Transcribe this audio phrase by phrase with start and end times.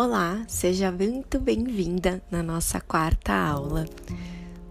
[0.00, 3.84] Olá, seja muito bem-vinda na nossa quarta aula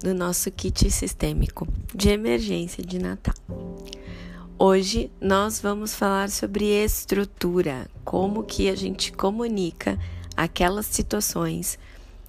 [0.02, 3.36] do nosso kit sistêmico de emergência de Natal.
[4.58, 10.00] Hoje nós vamos falar sobre estrutura, como que a gente comunica
[10.34, 11.78] aquelas situações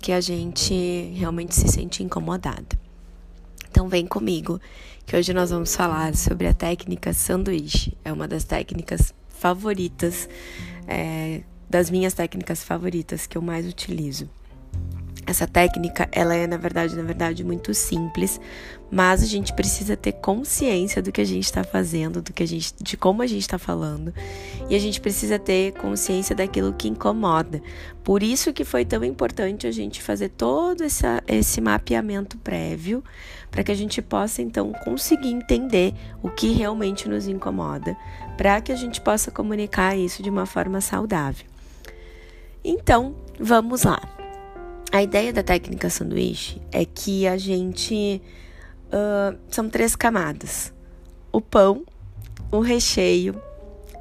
[0.00, 2.76] que a gente realmente se sente incomodada.
[3.70, 4.60] Então vem comigo,
[5.06, 7.96] que hoje nós vamos falar sobre a técnica sanduíche.
[8.04, 10.28] É uma das técnicas favoritas
[10.88, 14.28] é, das minhas técnicas favoritas que eu mais utilizo.
[15.28, 18.40] Essa técnica, ela é na verdade, na verdade muito simples,
[18.90, 22.46] mas a gente precisa ter consciência do que a gente está fazendo, do que a
[22.46, 24.14] gente, de como a gente está falando,
[24.70, 27.60] e a gente precisa ter consciência daquilo que incomoda.
[28.02, 33.04] Por isso que foi tão importante a gente fazer todo essa, esse mapeamento prévio,
[33.50, 37.94] para que a gente possa então conseguir entender o que realmente nos incomoda,
[38.38, 41.47] para que a gente possa comunicar isso de uma forma saudável.
[42.64, 44.00] Então, vamos lá.
[44.90, 48.22] A ideia da técnica sanduíche é que a gente.
[48.86, 50.72] Uh, são três camadas:
[51.30, 51.84] o pão,
[52.50, 53.40] o recheio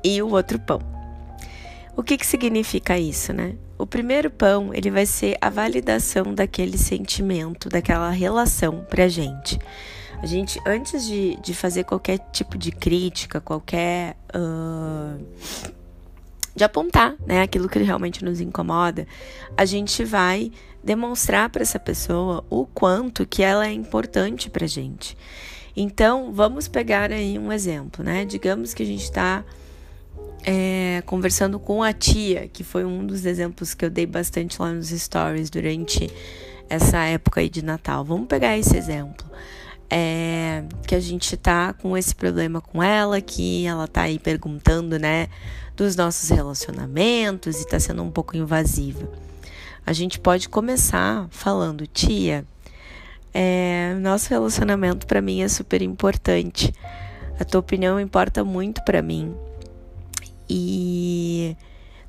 [0.04, 0.80] e o outro pão.
[1.96, 3.56] O que, que significa isso, né?
[3.78, 9.60] O primeiro pão ele vai ser a validação daquele sentimento, daquela relação pra gente.
[10.22, 14.18] A gente, antes de, de fazer qualquer tipo de crítica, qualquer.
[14.34, 15.24] Uh,
[16.58, 19.08] de apontar, né, aquilo que realmente nos incomoda,
[19.56, 20.52] a gente vai
[20.84, 25.16] demonstrar para essa pessoa o quanto que ela é importante para gente.
[25.76, 28.26] Então, vamos pegar aí um exemplo, né?
[28.26, 29.46] Digamos que a gente está
[30.44, 34.74] é, conversando com a tia, que foi um dos exemplos que eu dei bastante lá
[34.74, 36.12] nos stories durante
[36.68, 38.04] essa época aí de Natal.
[38.04, 39.28] Vamos pegar esse exemplo.
[39.90, 45.00] É, que a gente tá com esse problema com ela, que ela tá aí perguntando,
[45.00, 45.30] né,
[45.78, 49.10] dos nossos relacionamentos e tá sendo um pouco invasiva.
[49.86, 52.46] A gente pode começar falando, tia,
[53.34, 56.74] é, nosso relacionamento para mim é super importante.
[57.40, 59.34] A tua opinião importa muito para mim.
[60.50, 61.56] E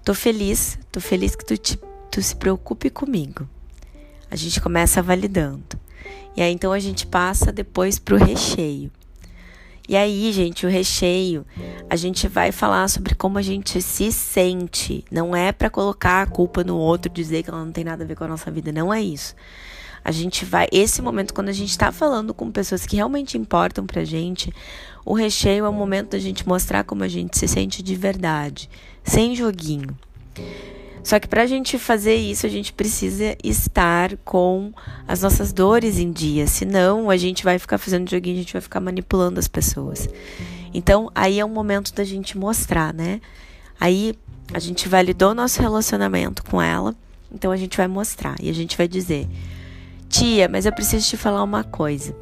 [0.03, 1.79] tô feliz, tô feliz que tu, te,
[2.11, 3.47] tu se preocupe comigo.
[4.31, 5.79] A gente começa validando.
[6.37, 8.91] E aí então a gente passa depois pro recheio.
[9.89, 11.47] E aí, gente, o recheio,
[11.89, 15.03] a gente vai falar sobre como a gente se sente.
[15.11, 18.07] Não é para colocar a culpa no outro, dizer que ela não tem nada a
[18.07, 18.71] ver com a nossa vida.
[18.71, 19.35] Não é isso.
[20.05, 20.69] A gente vai.
[20.71, 24.53] Esse momento, quando a gente tá falando com pessoas que realmente importam pra gente,
[25.07, 28.69] o recheio é o momento da gente mostrar como a gente se sente de verdade,
[29.03, 29.97] sem joguinho.
[31.09, 34.75] Só que para a gente fazer isso, a gente precisa estar com
[35.07, 36.47] as nossas dores em dia.
[36.47, 40.07] Senão, a gente vai ficar fazendo joguinho, a gente vai ficar manipulando as pessoas.
[40.75, 43.23] Então, aí é o momento da gente mostrar, né?
[43.81, 44.15] Aí
[44.53, 46.95] a gente validou nosso relacionamento com ela,
[47.33, 49.27] então a gente vai mostrar e a gente vai dizer:
[50.11, 52.15] Tia, mas eu preciso te falar uma coisa.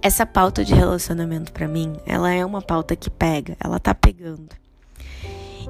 [0.00, 4.50] Essa pauta de relacionamento para mim, ela é uma pauta que pega, ela tá pegando.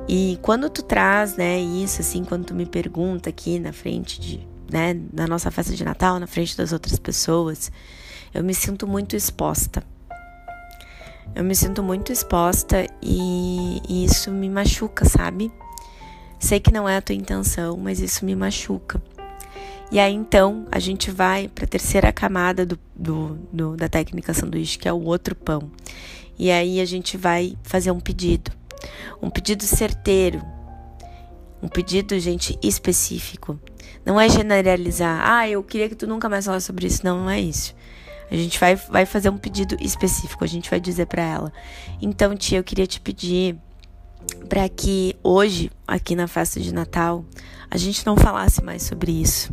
[0.08, 4.46] E quando tu traz, né, isso assim, quando tu me pergunta aqui na frente de,
[4.70, 7.72] né, na nossa festa de Natal, na frente das outras pessoas,
[8.32, 9.82] eu me sinto muito exposta.
[11.34, 15.52] Eu me sinto muito exposta e, e isso me machuca, sabe?
[16.38, 19.02] Sei que não é a tua intenção, mas isso me machuca.
[19.90, 24.34] E aí então a gente vai para a terceira camada do, do, do, da técnica
[24.34, 25.70] sanduíche, que é o outro pão.
[26.38, 28.50] E aí a gente vai fazer um pedido.
[29.22, 30.42] Um pedido certeiro.
[31.62, 33.58] Um pedido, gente, específico.
[34.04, 35.20] Não é generalizar.
[35.24, 37.04] Ah, eu queria que tu nunca mais falasse sobre isso.
[37.04, 37.74] Não, não é isso.
[38.30, 40.44] A gente vai, vai fazer um pedido específico.
[40.44, 41.52] A gente vai dizer para ela.
[42.00, 43.56] Então, tia, eu queria te pedir
[44.48, 47.24] para que hoje, aqui na festa de Natal,
[47.70, 49.53] a gente não falasse mais sobre isso.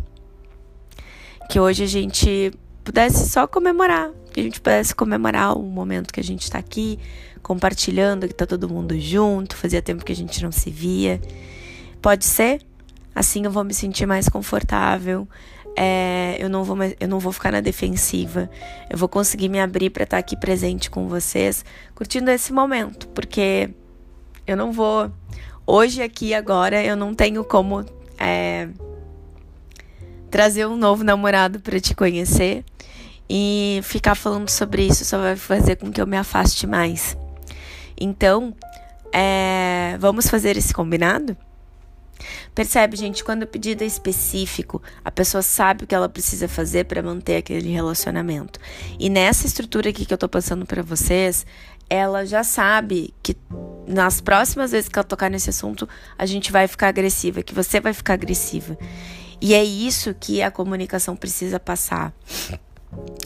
[1.49, 2.51] Que hoje a gente
[2.83, 6.99] pudesse só comemorar, que a gente pudesse comemorar o momento que a gente está aqui,
[7.41, 11.21] compartilhando que tá todo mundo junto, fazia tempo que a gente não se via.
[12.01, 12.61] Pode ser?
[13.15, 15.27] Assim eu vou me sentir mais confortável.
[15.75, 18.49] É, eu, não vou, eu não vou ficar na defensiva.
[18.89, 21.65] Eu vou conseguir me abrir para estar tá aqui presente com vocês,
[21.95, 23.69] curtindo esse momento, porque
[24.45, 25.11] eu não vou.
[25.65, 27.85] Hoje, aqui, agora, eu não tenho como
[28.19, 28.67] é,
[30.29, 32.63] trazer um novo namorado para te conhecer.
[33.29, 37.17] E ficar falando sobre isso só vai fazer com que eu me afaste mais.
[37.99, 38.53] Então,
[39.11, 41.37] é, vamos fazer esse combinado?
[42.53, 46.85] Percebe, gente, quando o pedido é específico, a pessoa sabe o que ela precisa fazer
[46.85, 48.59] para manter aquele relacionamento.
[48.99, 51.45] E nessa estrutura aqui que eu tô passando para vocês,
[51.89, 53.35] ela já sabe que
[53.87, 55.87] nas próximas vezes que eu tocar nesse assunto,
[56.17, 58.77] a gente vai ficar agressiva, que você vai ficar agressiva.
[59.41, 62.13] E é isso que a comunicação precisa passar.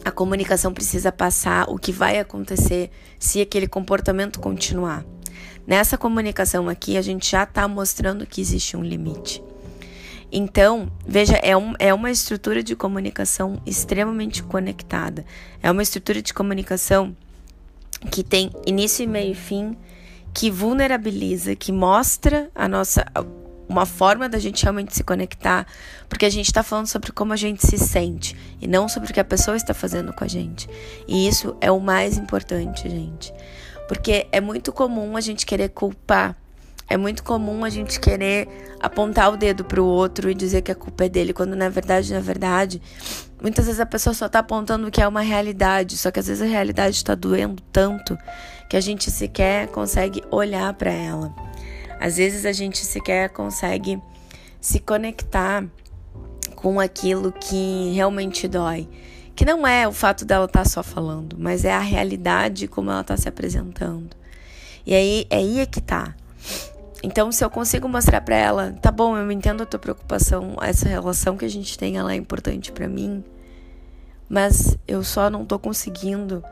[0.03, 5.05] A comunicação precisa passar o que vai acontecer se aquele comportamento continuar.
[5.65, 9.43] Nessa comunicação aqui, a gente já está mostrando que existe um limite.
[10.31, 15.25] Então, veja, é, um, é uma estrutura de comunicação extremamente conectada.
[15.61, 17.15] É uma estrutura de comunicação
[18.11, 19.77] que tem início, meio e fim,
[20.33, 23.05] que vulnerabiliza, que mostra a nossa
[23.77, 25.65] uma forma da gente realmente se conectar,
[26.09, 29.13] porque a gente está falando sobre como a gente se sente e não sobre o
[29.13, 30.69] que a pessoa está fazendo com a gente.
[31.07, 33.33] E isso é o mais importante, gente.
[33.87, 36.35] Porque é muito comum a gente querer culpar
[36.89, 38.47] é muito comum a gente querer
[38.79, 42.13] apontar o dedo pro outro e dizer que a culpa é dele, quando na verdade,
[42.13, 42.81] na verdade,
[43.41, 46.27] muitas vezes a pessoa só tá apontando o que é uma realidade, só que às
[46.27, 48.17] vezes a realidade está doendo tanto
[48.69, 51.33] que a gente sequer consegue olhar para ela.
[51.99, 54.01] Às vezes a gente sequer consegue
[54.59, 55.65] se conectar
[56.55, 58.87] com aquilo que realmente dói.
[59.35, 62.89] Que não é o fato dela estar tá só falando, mas é a realidade como
[62.89, 64.09] ela está se apresentando.
[64.85, 66.15] E aí é aí é que tá.
[67.03, 70.89] Então, se eu consigo mostrar para ela, tá bom, eu entendo a tua preocupação, essa
[70.89, 73.23] relação que a gente tem, ela é importante para mim,
[74.27, 76.43] mas eu só não tô conseguindo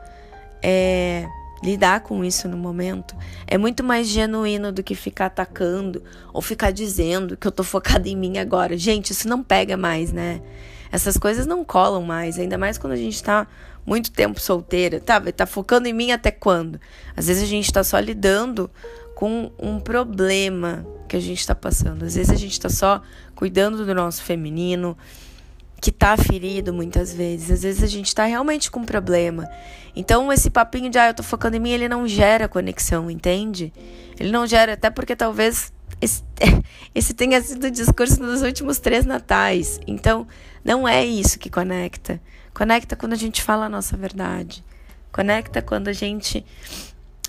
[0.62, 1.26] é,
[1.62, 3.14] lidar com isso no momento.
[3.46, 8.08] É muito mais genuíno do que ficar atacando ou ficar dizendo que eu tô focada
[8.08, 8.76] em mim agora.
[8.76, 10.40] Gente, isso não pega mais, né?
[10.90, 13.46] Essas coisas não colam mais, ainda mais quando a gente tá
[13.84, 15.00] muito tempo solteira.
[15.00, 16.80] Tá, tá focando em mim até quando?
[17.16, 18.70] Às vezes a gente tá só lidando
[19.14, 22.04] com um problema que a gente está passando.
[22.04, 23.00] Às vezes a gente está só
[23.34, 24.96] cuidando do nosso feminino,
[25.80, 27.50] que tá ferido muitas vezes.
[27.50, 29.48] Às vezes a gente tá realmente com um problema.
[29.94, 33.72] Então esse papinho de ah, eu tô focando em mim, ele não gera conexão, entende?
[34.18, 36.22] Ele não gera, até porque talvez esse,
[36.94, 39.80] esse tenha sido o discurso dos últimos três natais.
[39.86, 40.26] Então,
[40.64, 42.20] não é isso que conecta.
[42.52, 44.64] Conecta quando a gente fala a nossa verdade.
[45.12, 46.44] Conecta quando a gente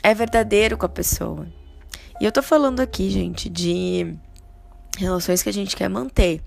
[0.03, 1.47] é verdadeiro com a pessoa.
[2.19, 4.15] E eu tô falando aqui, gente, de
[4.97, 6.41] relações que a gente quer manter.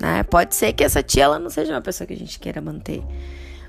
[0.00, 0.22] Né?
[0.24, 3.02] Pode ser que essa tia ela não seja uma pessoa que a gente queira manter.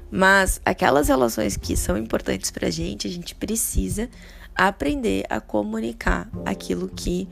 [0.10, 4.10] Mas aquelas relações que são importantes pra gente, a gente precisa
[4.56, 7.28] aprender a comunicar aquilo que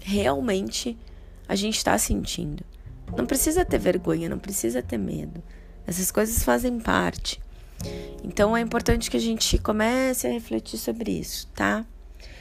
[0.00, 0.96] realmente
[1.48, 2.64] a gente está sentindo.
[3.16, 5.42] Não precisa ter vergonha, não precisa ter medo.
[5.86, 7.40] Essas coisas fazem parte.
[8.22, 11.84] Então é importante que a gente comece a refletir sobre isso, tá?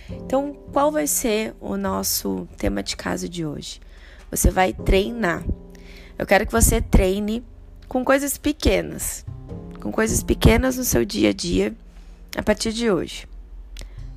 [0.09, 3.79] Então, qual vai ser o nosso tema de casa de hoje?
[4.29, 5.43] Você vai treinar.
[6.21, 7.43] Eu quero que você treine
[7.87, 9.25] com coisas pequenas,
[9.81, 11.73] com coisas pequenas no seu dia a dia
[12.37, 13.27] a partir de hoje.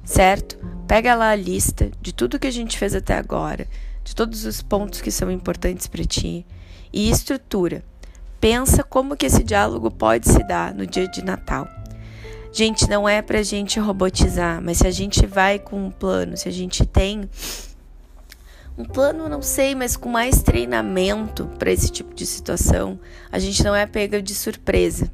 [0.05, 0.59] Certo?
[0.87, 3.67] Pega lá a lista de tudo que a gente fez até agora,
[4.05, 6.45] de todos os pontos que são importantes para ti
[6.93, 7.83] e estrutura.
[8.39, 11.67] Pensa como que esse diálogo pode se dar no dia de Natal.
[12.53, 16.51] Gente, não é pra gente robotizar, mas se a gente vai com um plano, se
[16.51, 17.31] a gente tem
[18.77, 22.99] um plano, não sei, mas com mais treinamento para esse tipo de situação,
[23.31, 25.11] a gente não é pega de surpresa.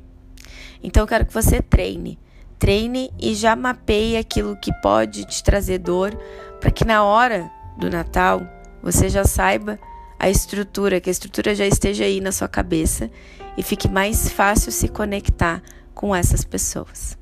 [0.82, 2.18] Então eu quero que você treine.
[2.58, 6.16] Treine e já mapeie aquilo que pode te trazer dor,
[6.60, 8.42] para que na hora do Natal
[8.82, 9.78] você já saiba
[10.18, 13.10] a estrutura, que a estrutura já esteja aí na sua cabeça
[13.56, 15.62] e fique mais fácil se conectar
[15.94, 17.18] com essas pessoas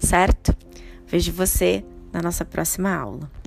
[0.00, 0.54] certo?
[1.06, 3.37] Vejo você na nossa próxima aula.